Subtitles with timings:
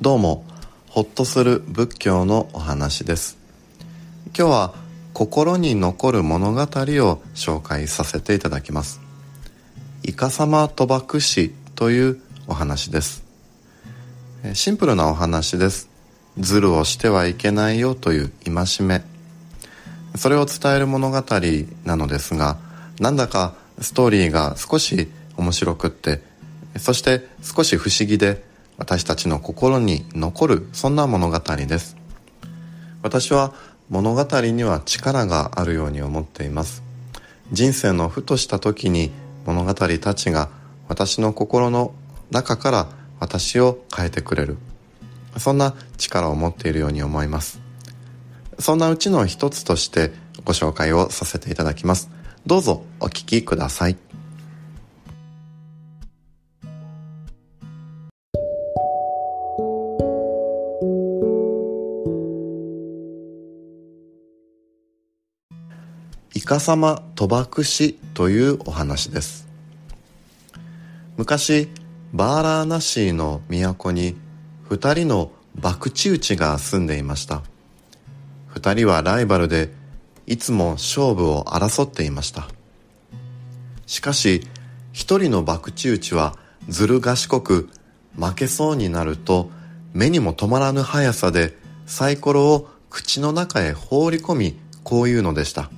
[0.00, 0.44] どうも
[0.88, 3.36] ほっとする仏教のお話です。
[4.26, 4.74] 今日は
[5.12, 6.64] 心に残る物語を
[7.34, 9.00] 紹介させていただきます。
[10.04, 13.24] イカサマ賭博師というお話です。
[14.54, 15.88] シンプルなお話です。
[16.38, 19.02] ズルをしてはいけないよという戒め。
[20.14, 21.24] それを伝える物語
[21.84, 22.56] なのですが
[23.00, 26.22] なんだかストーリーが少し面白くって
[26.76, 28.46] そして少し不思議で
[28.78, 31.96] 私たちの心に残るそんな物語です。
[33.02, 33.52] 私は
[33.90, 36.82] 物語には力があるように思っています。
[37.52, 39.10] 人生のふとした時に
[39.44, 40.48] 物語たちが
[40.88, 41.92] 私の心の
[42.30, 42.88] 中から
[43.20, 44.56] 私を変えてくれる。
[45.38, 47.60] そんな力を持っているように思います。
[48.58, 50.12] そんなうちの一つとして
[50.44, 52.10] ご紹介をさせていただきます。
[52.46, 54.07] どうぞお聞きください。
[66.48, 69.46] イカサマ賭博師というお話です。
[71.18, 71.68] 昔
[72.14, 74.16] バーラーナシーの都に
[74.62, 77.42] 二人の博打打ちが住んでいました。
[78.46, 79.74] 二人はライバルで
[80.26, 82.48] いつも勝負を争っていました。
[83.84, 84.40] しかし
[84.92, 86.34] 一人の博打打ちは
[86.66, 87.68] ずる賢く
[88.18, 89.50] 負けそうになると
[89.92, 95.70] 目にも止まらぬ速さでサイコロを口の中へ放り込みこう言うのでした。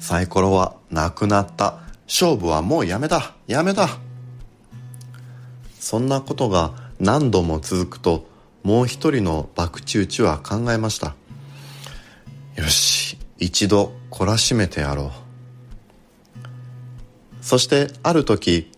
[0.00, 1.78] サイコロはなくなった。
[2.06, 3.34] 勝負はもうやめだ。
[3.46, 3.88] やめだ。
[5.78, 8.26] そんなことが何度も続くと
[8.64, 11.14] もう一人の博打打ちは考えました。
[12.56, 15.30] よし一度懲らしめてやろう。
[17.40, 18.70] そしてある時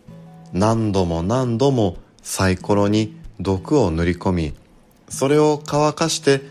[0.53, 4.55] 何度も何度もサイコロに毒を塗り込み
[5.09, 6.43] それを乾かして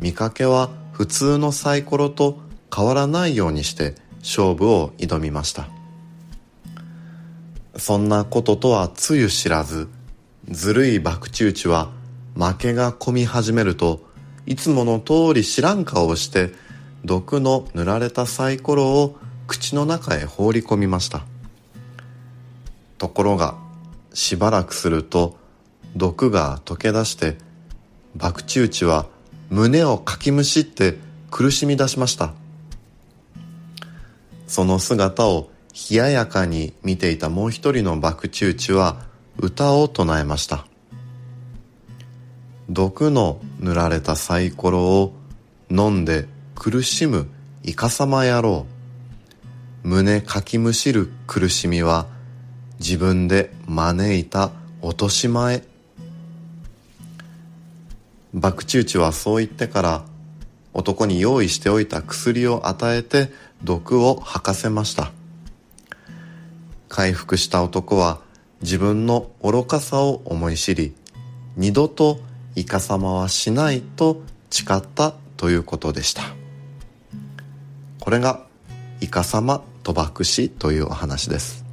[0.00, 2.38] 見かけは普通のサイコロと
[2.74, 5.68] 変わらないようにして勝負を挑みました。
[7.76, 9.88] そんなこととはつゆ知らず
[10.48, 11.90] ずるい博打打ちは
[12.34, 14.00] 負けが込み始めると
[14.46, 16.52] いつもの通り知らん顔をして
[17.04, 19.16] 毒の塗られたサイコロを
[19.46, 21.24] 口の中へ放り込みました。
[22.98, 23.56] ところが
[24.14, 25.36] しばらくすると
[25.96, 27.36] 毒が溶け出して
[28.18, 29.06] 博打打ちは
[29.50, 30.96] 胸をかきむしって
[31.30, 32.34] 苦しみ出しました。
[34.52, 35.48] その姿を
[35.90, 39.00] 冷ややかに見ていたもう一人の博打打は
[39.38, 40.66] 歌を唱えました。
[42.68, 45.14] 毒の塗られたサイコロを
[45.70, 47.28] 飲んで苦しむ
[47.62, 48.66] イカサマ野郎
[49.84, 52.06] 胸かきむしる苦しみは
[52.78, 54.52] 自分で招いた
[54.82, 55.62] 落とし前。
[58.38, 60.04] 博打打はそう言ってから
[60.74, 63.30] 男に用意しておいた薬を与えて
[63.64, 65.12] 毒を吐かせました。
[66.88, 68.20] 回復した男は
[68.60, 70.94] 自分の愚かさを思い知り
[71.56, 72.20] 二度と
[72.54, 76.22] イカサマはしないと誓ったということでした。
[77.98, 78.46] これが
[79.00, 81.64] イカサマ賭博士というお話です。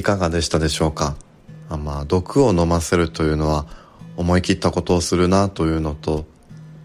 [0.00, 1.14] いかがでしたでしょうか？
[1.68, 3.66] あまあ毒を飲ませるというのは
[4.16, 6.24] 思い切ったことをするなというのと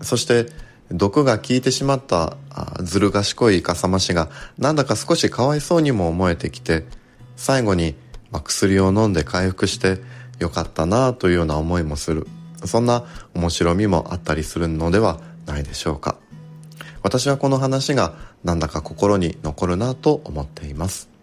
[0.02, 0.48] そして
[0.92, 2.36] 毒が効いてしまった
[2.82, 6.86] ずる賢いイカサマ師がなんだか少しかわいそうにも思えてきて
[7.38, 7.96] 最後に、
[8.32, 10.00] まあ、薬を飲んで回復して
[10.40, 12.28] よかったなというような思いもする。
[12.66, 16.18] そんな面白みもあったりするのではないでしょうか？
[17.02, 21.15] 私はこの話がなんだか心に残るなと思っています。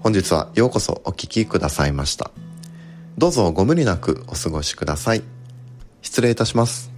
[0.00, 2.30] 本日はようこそお聴きくださいました。
[3.16, 5.22] どうぞご無理なくお過ごしください。
[6.02, 6.97] 失礼いたします。